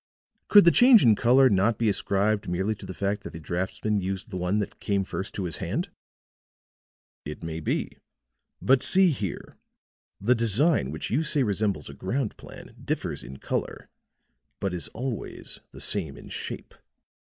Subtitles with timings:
[0.47, 4.01] "Could the change in color not be ascribed merely to the fact that the draughtsman
[4.01, 5.89] used the one that came first to his hand?"
[7.23, 7.99] "It may be.
[8.59, 9.57] But see here:
[10.19, 13.89] The design which you say resembles a ground plan differs in color,
[14.59, 16.73] but is always the same in shape.